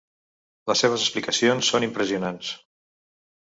[0.71, 2.51] Les seves explicacions són impressionants.